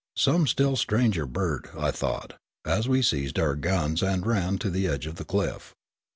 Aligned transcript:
"Some 0.27 0.47
still 0.47 0.75
stranger 0.77 1.27
bird," 1.27 1.69
I 1.77 1.91
thought, 1.91 2.33
as 2.65 2.89
we 2.89 3.03
seized 3.03 3.37
our 3.37 3.55
guns 3.55 4.01
and 4.01 4.25
ran 4.25 4.57
to 4.57 4.71
the 4.71 4.87
edge 4.87 5.05
of 5.05 5.17
the 5.17 5.25
cliff. 5.25 5.75